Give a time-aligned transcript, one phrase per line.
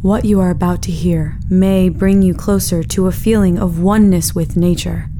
[0.00, 4.32] What you are about to hear may bring you closer to a feeling of oneness
[4.32, 5.10] with nature,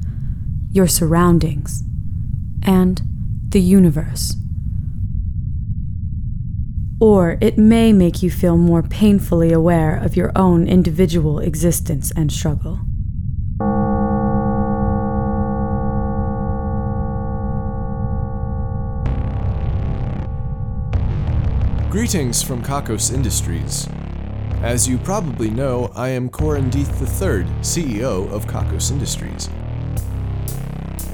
[0.71, 1.83] your surroundings,
[2.63, 3.03] and
[3.49, 4.37] the universe.
[7.01, 12.31] Or it may make you feel more painfully aware of your own individual existence and
[12.31, 12.79] struggle.
[21.91, 23.89] Greetings from Kakos Industries.
[24.63, 29.49] As you probably know, I am Corin Deeth III, CEO of Kakos Industries.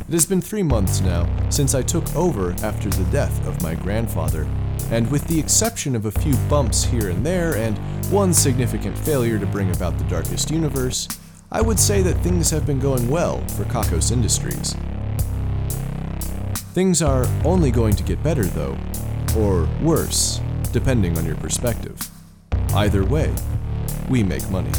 [0.08, 3.74] It has been three months now since I took over after the death of my
[3.74, 4.48] grandfather,
[4.90, 7.76] and with the exception of a few bumps here and there and
[8.10, 11.06] one significant failure to bring about the darkest universe,
[11.52, 14.74] I would say that things have been going well for Kakos Industries.
[16.72, 18.78] Things are only going to get better though,
[19.36, 20.40] or worse,
[20.72, 22.10] depending on your perspective.
[22.74, 23.33] Either way,
[24.09, 24.73] we make money.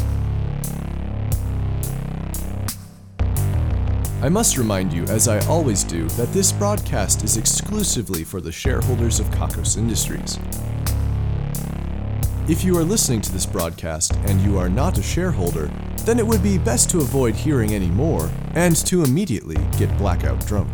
[4.20, 8.52] I must remind you, as I always do, that this broadcast is exclusively for the
[8.52, 10.38] shareholders of Kakos Industries.
[12.48, 15.70] If you are listening to this broadcast and you are not a shareholder,
[16.04, 20.44] then it would be best to avoid hearing any more and to immediately get blackout
[20.46, 20.70] drunk.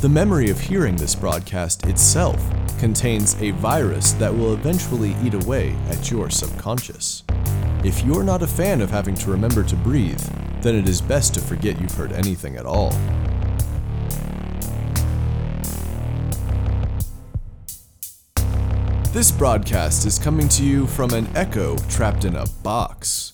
[0.00, 2.40] The memory of hearing this broadcast itself
[2.78, 7.24] contains a virus that will eventually eat away at your subconscious.
[7.84, 10.22] If you're not a fan of having to remember to breathe,
[10.62, 12.90] then it is best to forget you've heard anything at all.
[19.12, 23.32] This broadcast is coming to you from an echo trapped in a box.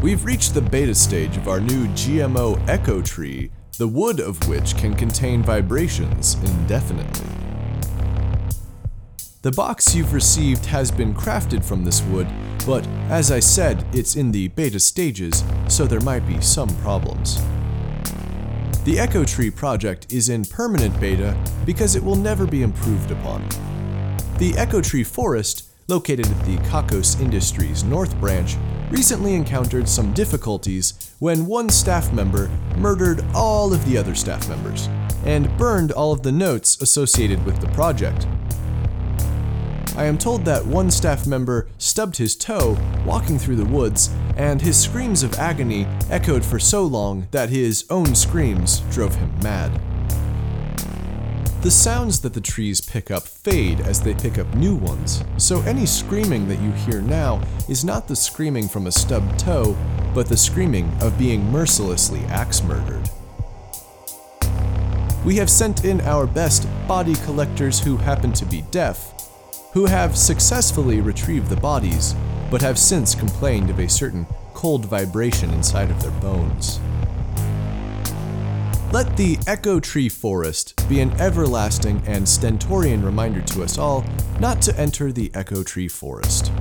[0.00, 4.76] We've reached the beta stage of our new GMO Echo Tree, the wood of which
[4.76, 7.51] can contain vibrations indefinitely.
[9.42, 12.28] The box you've received has been crafted from this wood,
[12.64, 17.42] but as I said, it's in the beta stages, so there might be some problems.
[18.84, 21.36] The Echo Tree project is in permanent beta
[21.66, 23.48] because it will never be improved upon.
[24.38, 28.56] The Echo Tree Forest, located at the Kakos Industries North Branch,
[28.90, 34.88] recently encountered some difficulties when one staff member murdered all of the other staff members
[35.24, 38.24] and burned all of the notes associated with the project.
[39.94, 44.08] I am told that one staff member stubbed his toe walking through the woods,
[44.38, 49.30] and his screams of agony echoed for so long that his own screams drove him
[49.42, 49.78] mad.
[51.60, 55.60] The sounds that the trees pick up fade as they pick up new ones, so
[55.60, 59.76] any screaming that you hear now is not the screaming from a stubbed toe,
[60.14, 63.08] but the screaming of being mercilessly axe murdered.
[65.24, 69.11] We have sent in our best body collectors who happen to be deaf
[69.72, 72.14] who have successfully retrieved the bodies,
[72.50, 76.78] but have since complained of a certain cold vibration inside of their bones.
[78.92, 84.04] Let the Echo Tree Forest be an everlasting and stentorian reminder to us all
[84.38, 86.52] not to enter the Echo Tree Forest.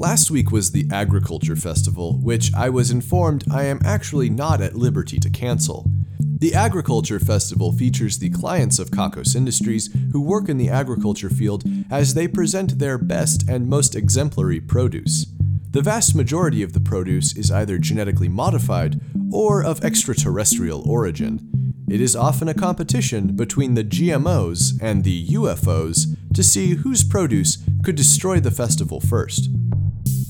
[0.00, 4.76] Last week was the Agriculture Festival, which I was informed I am actually not at
[4.76, 5.90] liberty to cancel.
[6.20, 11.64] The Agriculture Festival features the clients of Kakos Industries who work in the agriculture field
[11.90, 15.26] as they present their best and most exemplary produce.
[15.72, 19.00] The vast majority of the produce is either genetically modified
[19.32, 21.74] or of extraterrestrial origin.
[21.88, 27.58] It is often a competition between the GMOs and the UFOs to see whose produce
[27.82, 29.50] could destroy the festival first.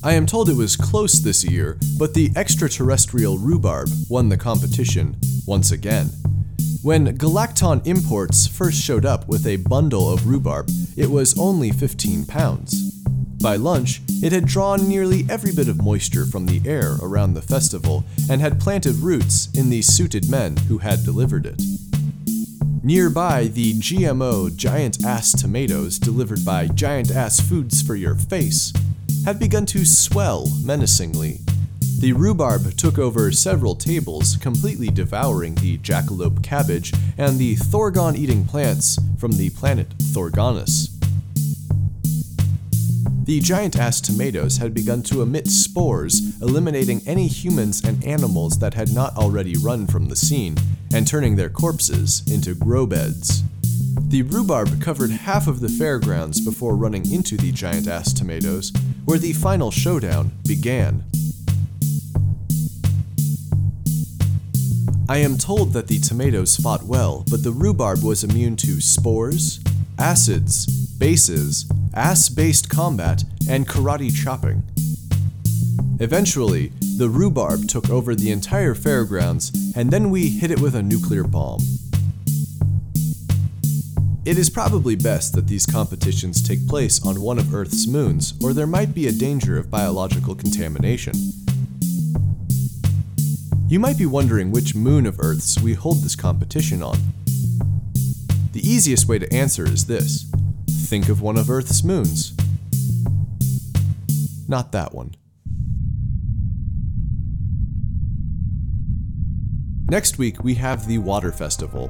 [0.01, 5.17] I am told it was close this year, but the extraterrestrial rhubarb won the competition
[5.45, 6.09] once again.
[6.81, 12.25] When Galacton Imports first showed up with a bundle of rhubarb, it was only 15
[12.25, 12.93] pounds.
[13.41, 17.41] By lunch, it had drawn nearly every bit of moisture from the air around the
[17.41, 21.61] festival and had planted roots in the suited men who had delivered it.
[22.83, 28.71] Nearby, the GMO giant ass tomatoes delivered by Giant Ass Foods for Your Face
[29.25, 31.39] had begun to swell menacingly.
[31.99, 38.45] The rhubarb took over several tables, completely devouring the jackalope cabbage and the thorgon eating
[38.45, 40.89] plants from the planet Thorgonus.
[43.25, 48.73] The giant ass tomatoes had begun to emit spores, eliminating any humans and animals that
[48.73, 50.55] had not already run from the scene,
[50.93, 53.43] and turning their corpses into grow beds.
[54.07, 58.73] The rhubarb covered half of the fairgrounds before running into the giant ass tomatoes,
[59.09, 61.03] where the final showdown began.
[65.09, 69.61] I am told that the tomatoes fought well, but the rhubarb was immune to spores,
[69.97, 70.67] acids,
[70.99, 74.61] bases, ass based combat, and karate chopping.
[75.99, 80.83] Eventually, the rhubarb took over the entire fairgrounds, and then we hit it with a
[80.83, 81.61] nuclear bomb.
[84.29, 88.53] It is probably best that these competitions take place on one of Earth's moons, or
[88.53, 91.15] there might be a danger of biological contamination.
[93.67, 96.99] You might be wondering which moon of Earth's we hold this competition on.
[98.53, 100.31] The easiest way to answer is this
[100.69, 102.37] think of one of Earth's moons.
[104.47, 105.15] Not that one.
[109.89, 111.89] Next week, we have the Water Festival.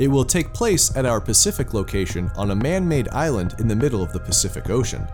[0.00, 3.76] It will take place at our Pacific location on a man made island in the
[3.76, 5.06] middle of the Pacific Ocean.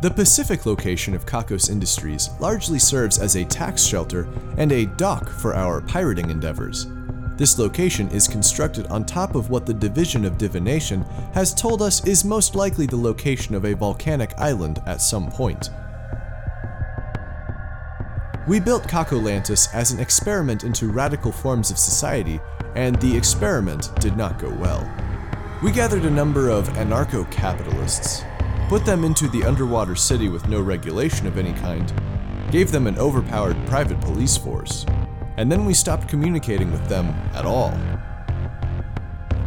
[0.00, 4.26] The Pacific location of Kakos Industries largely serves as a tax shelter
[4.56, 6.86] and a dock for our pirating endeavors.
[7.36, 11.02] This location is constructed on top of what the Division of Divination
[11.34, 15.68] has told us is most likely the location of a volcanic island at some point.
[18.48, 22.40] We built Kakolantis as an experiment into radical forms of society,
[22.74, 24.90] and the experiment did not go well.
[25.62, 28.24] We gathered a number of anarcho capitalists,
[28.68, 31.92] put them into the underwater city with no regulation of any kind,
[32.50, 34.86] gave them an overpowered private police force,
[35.36, 37.72] and then we stopped communicating with them at all.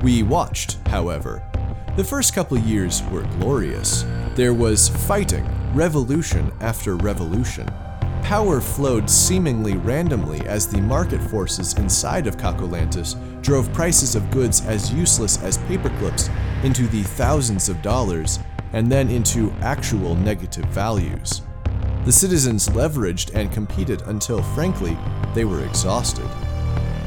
[0.04, 1.44] We watched, however.
[1.98, 4.06] The first couple years were glorious.
[4.36, 7.70] There was fighting, revolution after revolution.
[8.26, 13.14] Power flowed seemingly randomly as the market forces inside of Kakolantis
[13.44, 16.32] drove prices of goods as useless as paperclips
[16.64, 18.40] into the thousands of dollars
[18.74, 21.44] and then into actual negative values.
[22.04, 24.98] The citizens leveraged and competed until, frankly,
[25.36, 26.28] they were exhausted.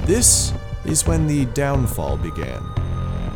[0.04, 0.52] This
[0.84, 2.62] is when the downfall began.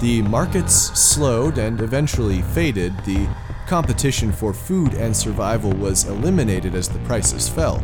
[0.02, 3.28] The markets slowed and eventually faded, the
[3.68, 7.80] competition for food and survival was eliminated as the prices fell.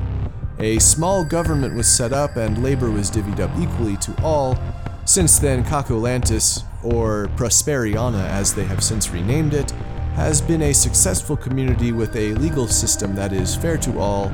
[0.58, 4.58] A small government was set up and labor was divvied up equally to all.
[5.04, 9.70] Since then, Kakolantis, or Prosperiana as they have since renamed it,
[10.16, 14.32] has been a successful community with a legal system that is fair to all,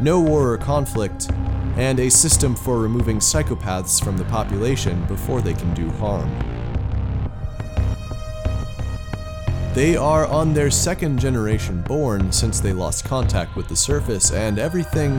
[0.00, 1.30] no war or conflict,
[1.76, 6.55] and a system for removing psychopaths from the population before they can do harm.
[9.76, 14.58] They are on their second generation born since they lost contact with the surface, and
[14.58, 15.12] everything.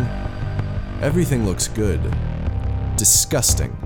[1.00, 2.02] everything looks good.
[2.96, 3.78] Disgusting.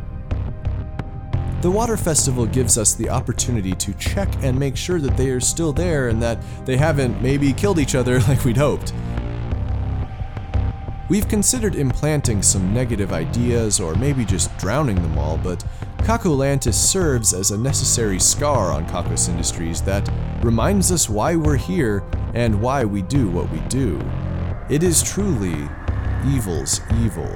[1.60, 5.42] The Water Festival gives us the opportunity to check and make sure that they are
[5.42, 8.94] still there and that they haven't maybe killed each other like we'd hoped.
[11.10, 15.66] We've considered implanting some negative ideas or maybe just drowning them all, but
[16.04, 20.10] Kakolantis serves as a necessary scar on Kakos Industries that
[20.44, 22.04] reminds us why we're here
[22.34, 24.02] and why we do what we do.
[24.68, 25.70] It is truly
[26.26, 27.30] evil's evil.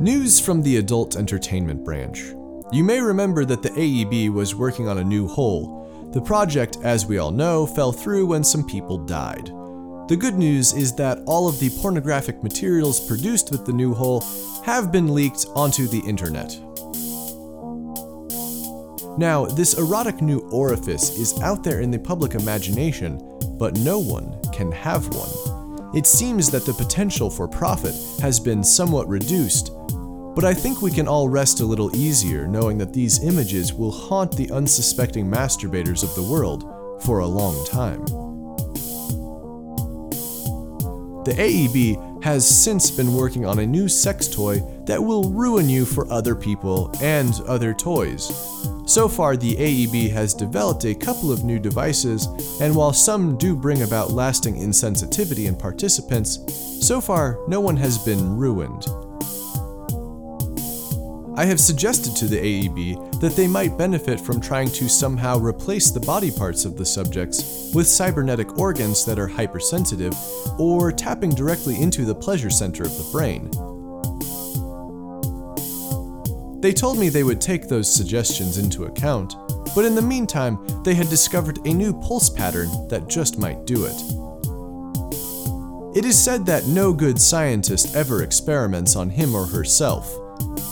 [0.00, 2.20] News from the adult entertainment branch.
[2.72, 6.10] You may remember that the AEB was working on a new hole.
[6.14, 9.50] The project, as we all know, fell through when some people died.
[10.08, 14.22] The good news is that all of the pornographic materials produced with the new hole
[14.64, 16.58] have been leaked onto the internet.
[19.18, 23.18] Now, this erotic new orifice is out there in the public imagination,
[23.58, 25.96] but no one can have one.
[25.96, 29.70] It seems that the potential for profit has been somewhat reduced
[30.34, 33.92] but I think we can all rest a little easier knowing that these images will
[33.92, 36.64] haunt the unsuspecting masturbators of the world
[37.04, 38.23] for a long time.
[41.24, 45.86] The AEB has since been working on a new sex toy that will ruin you
[45.86, 48.26] for other people and other toys.
[48.86, 52.26] So far, the AEB has developed a couple of new devices,
[52.60, 56.40] and while some do bring about lasting insensitivity in participants,
[56.86, 58.86] so far no one has been ruined.
[61.36, 65.90] I have suggested to the AEB that they might benefit from trying to somehow replace
[65.90, 70.14] the body parts of the subjects with cybernetic organs that are hypersensitive,
[70.60, 73.50] or tapping directly into the pleasure center of the brain.
[76.60, 79.34] They told me they would take those suggestions into account,
[79.74, 83.86] but in the meantime, they had discovered a new pulse pattern that just might do
[83.86, 84.00] it.
[85.98, 90.16] It is said that no good scientist ever experiments on him or herself.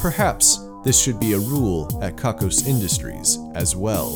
[0.03, 4.11] Perhaps this should be a rule at Kakos Industries as well.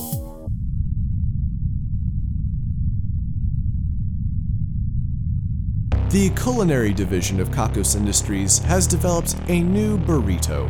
[6.10, 10.68] The culinary division of Kakos Industries has developed a new burrito.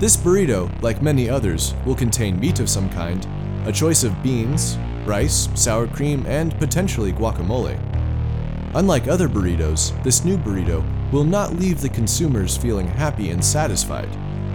[0.00, 3.28] This burrito, like many others, will contain meat of some kind,
[3.66, 7.78] a choice of beans, rice, sour cream, and potentially guacamole.
[8.74, 10.82] Unlike other burritos, this new burrito
[11.12, 14.08] will not leave the consumers feeling happy and satisfied.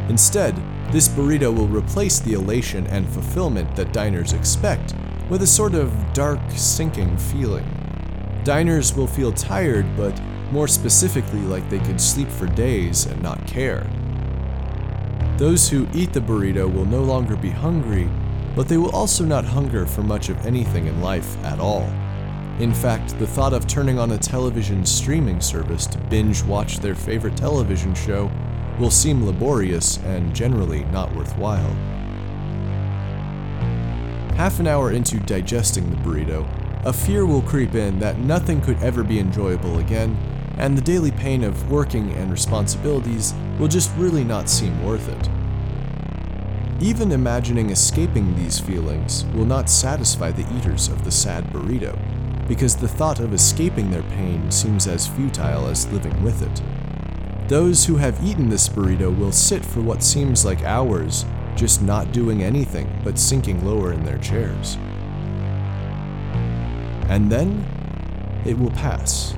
[0.10, 0.56] Instead,
[0.92, 4.96] this burrito will replace the elation and fulfillment that diners expect
[5.30, 7.66] with a sort of dark, sinking feeling.
[8.44, 10.20] Diners will feel tired, but
[10.52, 13.86] more specifically, like they could sleep for days and not care.
[15.38, 18.10] Those who eat the burrito will no longer be hungry,
[18.56, 21.88] but they will also not hunger for much of anything in life at all.
[22.60, 26.94] In fact, the thought of turning on a television streaming service to binge watch their
[26.94, 28.30] favorite television show
[28.78, 31.74] will seem laborious and generally not worthwhile.
[34.36, 36.46] Half an hour into digesting the burrito,
[36.86, 40.18] a fear will creep in that nothing could ever be enjoyable again,
[40.58, 45.30] and the daily pain of working and responsibilities will just really not seem worth it.
[46.82, 51.98] Even imagining escaping these feelings will not satisfy the eaters of the sad burrito,
[52.50, 57.48] because the thought of escaping their pain seems as futile as living with it.
[57.48, 61.26] Those who have eaten this burrito will sit for what seems like hours,
[61.56, 64.78] just not doing anything but sinking lower in their chairs.
[67.08, 67.64] And then
[68.46, 69.36] it will pass.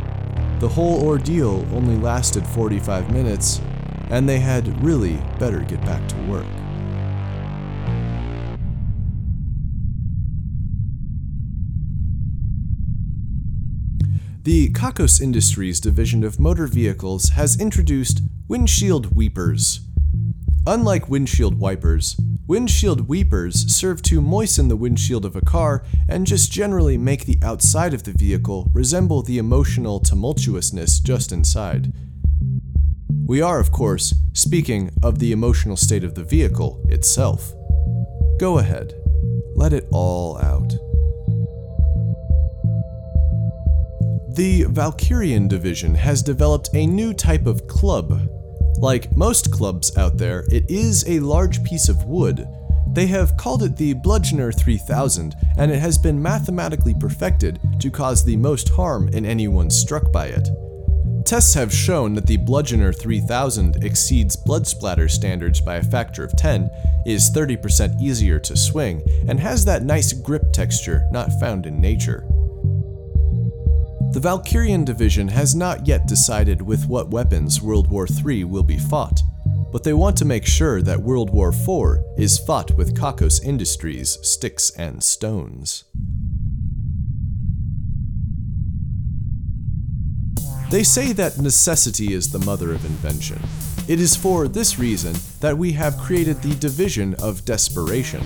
[0.59, 3.59] The whole ordeal only lasted 45 minutes,
[4.09, 6.60] and they had really better get back to work.
[14.43, 19.81] The Kakos Industries division of motor vehicles has introduced windshield weepers.
[20.65, 26.51] Unlike windshield wipers, windshield weepers serve to moisten the windshield of a car and just
[26.51, 31.93] generally make the outside of the vehicle resemble the emotional tumultuousness just inside.
[33.27, 37.53] We are, of course, speaking of the emotional state of the vehicle itself.
[38.39, 38.95] Go ahead,
[39.55, 40.73] let it all out.
[44.35, 48.29] The Valkyrian division has developed a new type of club.
[48.77, 52.47] Like most clubs out there, it is a large piece of wood.
[52.93, 58.23] They have called it the Bludgeoner 3000, and it has been mathematically perfected to cause
[58.23, 60.47] the most harm in anyone struck by it.
[61.25, 66.37] Tests have shown that the Bludgeoner 3000 exceeds blood splatter standards by a factor of
[66.37, 66.69] 10,
[67.05, 72.25] is 30% easier to swing, and has that nice grip texture not found in nature.
[74.11, 78.77] The Valkyrian division has not yet decided with what weapons World War III will be
[78.77, 79.21] fought,
[79.71, 84.17] but they want to make sure that World War IV is fought with Kakos Industries
[84.21, 85.85] sticks and stones.
[90.71, 93.39] They say that necessity is the mother of invention.
[93.87, 98.23] It is for this reason that we have created the Division of Desperation.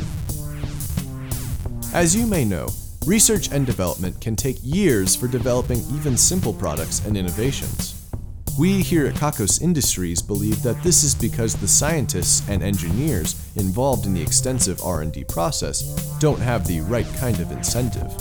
[1.93, 2.69] As you may know,
[3.05, 8.09] Research and development can take years for developing even simple products and innovations.
[8.57, 14.07] We here at Kakos Industries believe that this is because the scientists and engineers involved
[14.07, 15.83] in the extensive R&D process
[16.17, 18.11] don't have the right kind of incentive.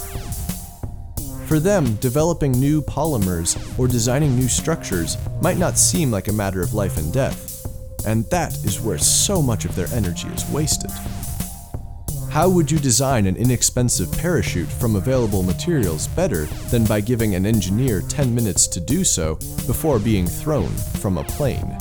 [1.46, 6.60] For them, developing new polymers or designing new structures might not seem like a matter
[6.60, 7.64] of life and death,
[8.06, 10.90] and that is where so much of their energy is wasted.
[12.34, 17.46] How would you design an inexpensive parachute from available materials better than by giving an
[17.46, 19.36] engineer 10 minutes to do so
[19.68, 21.78] before being thrown from a plane?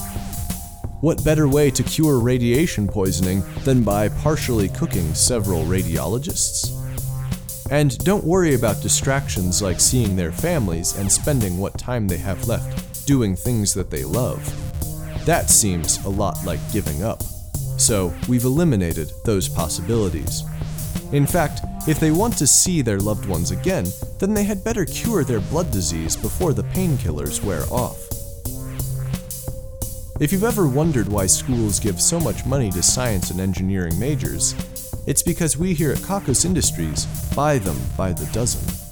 [1.02, 6.70] What better way to cure radiation poisoning than by partially cooking several radiologists?
[7.72, 12.48] And don't worry about distractions like seeing their families and spending what time they have
[12.48, 14.46] left doing things that they love.
[15.26, 17.24] That seems a lot like giving up
[17.84, 20.44] so we've eliminated those possibilities.
[21.12, 23.86] In fact, if they want to see their loved ones again,
[24.20, 28.00] then they had better cure their blood disease before the painkillers wear off.
[30.22, 34.56] If you've ever wondered why schools give so much money to science and engineering majors,
[35.06, 38.83] it's because we here at Kakos Industries buy them by the dozen.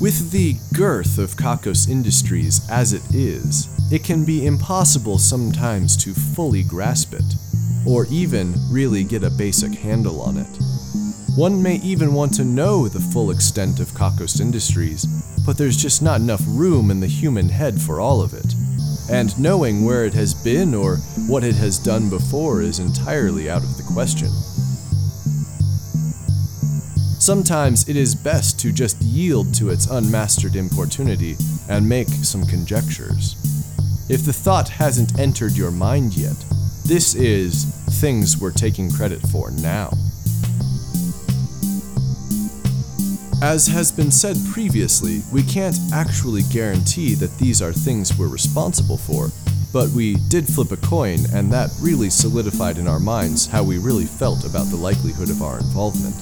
[0.00, 6.14] With the girth of Kakos Industries as it is, it can be impossible sometimes to
[6.14, 7.34] fully grasp it,
[7.84, 10.58] or even really get a basic handle on it.
[11.34, 15.04] One may even want to know the full extent of Kakos Industries,
[15.44, 18.54] but there's just not enough room in the human head for all of it.
[19.10, 23.62] and knowing where it has been or what it has done before is entirely out
[23.62, 24.28] of the question.
[27.28, 31.36] Sometimes it is best to just yield to its unmastered importunity
[31.68, 33.36] and make some conjectures.
[34.08, 36.42] If the thought hasn't entered your mind yet,
[36.86, 37.66] this is
[38.00, 39.90] things we're taking credit for now.
[43.42, 48.96] As has been said previously, we can't actually guarantee that these are things we're responsible
[48.96, 49.28] for,
[49.70, 53.76] but we did flip a coin, and that really solidified in our minds how we
[53.76, 56.14] really felt about the likelihood of our involvement.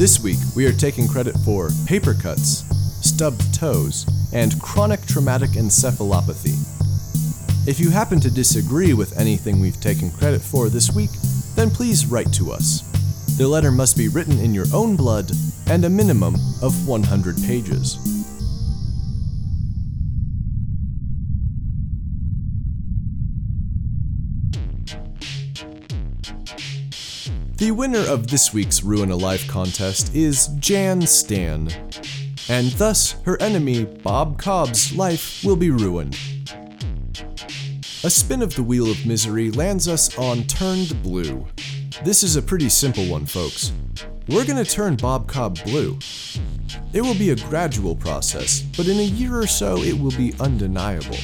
[0.00, 2.64] This week, we are taking credit for paper cuts,
[3.06, 6.56] stubbed toes, and chronic traumatic encephalopathy.
[7.68, 11.10] If you happen to disagree with anything we've taken credit for this week,
[11.54, 12.80] then please write to us.
[13.36, 15.32] The letter must be written in your own blood
[15.66, 17.98] and a minimum of 100 pages.
[27.60, 31.68] The winner of this week's Ruin a Life contest is Jan Stan,
[32.48, 36.16] and thus her enemy, Bob Cobb's life will be ruined.
[38.02, 41.46] A spin of the Wheel of Misery lands us on Turned Blue.
[42.02, 43.74] This is a pretty simple one, folks.
[44.26, 45.98] We're gonna turn Bob Cobb blue.
[46.94, 50.32] It will be a gradual process, but in a year or so it will be
[50.40, 51.18] undeniable.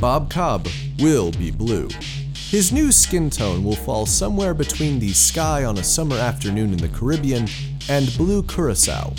[0.00, 0.68] Bob Cobb
[1.00, 1.90] will be blue.
[2.50, 6.78] His new skin tone will fall somewhere between the sky on a summer afternoon in
[6.78, 7.48] the Caribbean
[7.88, 9.12] and blue curacao.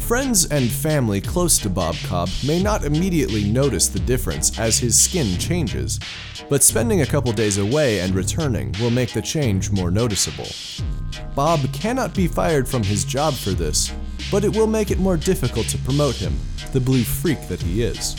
[0.00, 4.98] Friends and family close to Bob Cobb may not immediately notice the difference as his
[4.98, 6.00] skin changes,
[6.48, 10.48] but spending a couple days away and returning will make the change more noticeable.
[11.36, 13.92] Bob cannot be fired from his job for this,
[14.32, 16.36] but it will make it more difficult to promote him,
[16.72, 18.16] the blue freak that he is.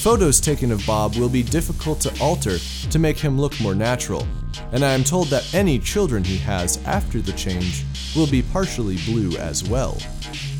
[0.00, 2.56] Photos taken of Bob will be difficult to alter
[2.90, 4.26] to make him look more natural,
[4.72, 7.84] and I am told that any children he has after the change
[8.16, 9.98] will be partially blue as well.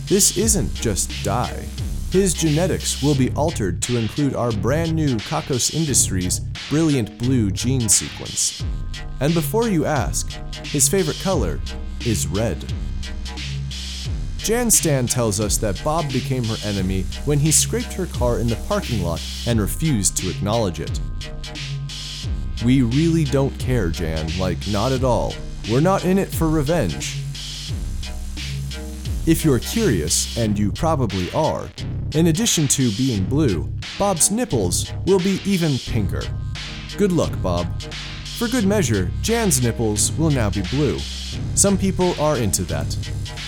[0.08, 1.66] This isn't just dye.
[2.10, 7.88] His genetics will be altered to include our brand new Kakos Industries brilliant blue gene
[7.88, 8.62] sequence.
[9.20, 10.32] And before you ask,
[10.66, 11.58] his favorite color
[12.04, 12.70] is red.
[14.42, 18.48] Jan Stan tells us that Bob became her enemy when he scraped her car in
[18.48, 20.98] the parking lot and refused to acknowledge it.
[22.64, 25.35] We really don't care, Jan, like, not at all.
[25.70, 27.18] We're not in it for revenge.
[29.26, 31.68] If you're curious, and you probably are,
[32.14, 36.22] in addition to being blue, Bob's nipples will be even pinker.
[36.96, 37.66] Good luck, Bob.
[38.38, 40.98] For good measure, Jan's nipples will now be blue.
[41.55, 42.96] Some people are into that.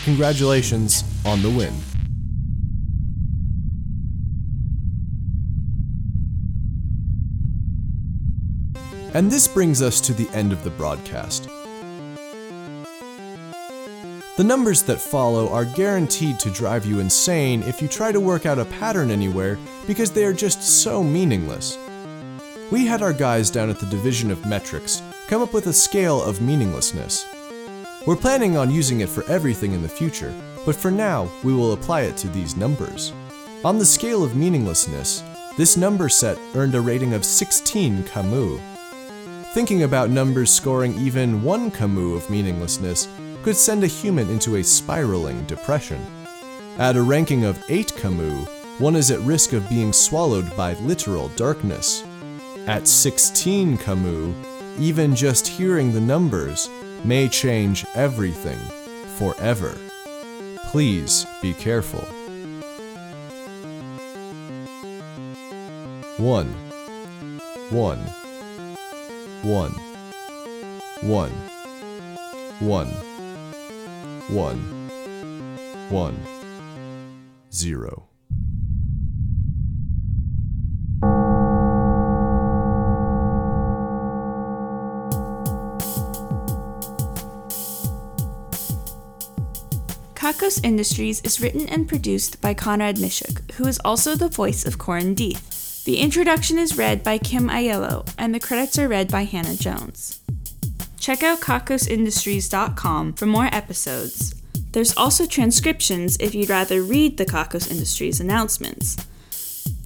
[0.04, 1.72] Congratulations on the win.
[9.14, 11.48] And this brings us to the end of the broadcast.
[14.38, 18.46] The numbers that follow are guaranteed to drive you insane if you try to work
[18.46, 21.78] out a pattern anywhere because they are just so meaningless.
[22.72, 26.20] We had our guys down at the Division of Metrics come up with a scale
[26.22, 27.24] of meaninglessness.
[28.04, 30.34] We're planning on using it for everything in the future,
[30.66, 33.12] but for now, we will apply it to these numbers.
[33.64, 35.22] On the scale of meaninglessness,
[35.56, 38.60] this number set earned a rating of 16 Camus.
[39.54, 43.06] Thinking about numbers scoring even one Camus of meaninglessness
[43.44, 46.04] could send a human into a spiraling depression.
[46.78, 51.28] At a ranking of 8 Camus, one is at risk of being swallowed by literal
[51.36, 52.02] darkness.
[52.66, 54.34] At 16 Camus,
[54.76, 56.68] even just hearing the numbers
[57.04, 58.58] may change everything
[59.18, 59.76] forever.
[60.70, 62.06] Please be careful.
[66.18, 66.46] 1
[67.70, 67.98] 1
[69.42, 69.70] 1
[71.02, 71.30] 1
[72.60, 72.88] 1
[74.28, 74.58] 1
[75.90, 76.16] 1
[77.52, 78.11] 0
[90.52, 94.76] Kakos Industries is written and produced by Conrad Mishuk, who is also the voice of
[94.76, 95.84] Corin Deeth.
[95.84, 100.20] The introduction is read by Kim Aiello, and the credits are read by Hannah Jones.
[101.00, 104.34] Check out kakosindustries.com for more episodes.
[104.72, 108.96] There's also transcriptions if you'd rather read the Kakos Industries announcements.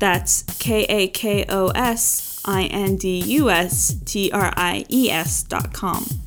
[0.01, 5.11] That's K A K O S I N D U S T R I E
[5.13, 6.26] S dot com.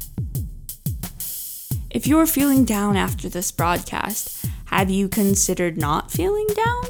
[1.91, 6.83] If you're feeling down after this broadcast, have you considered not feeling down?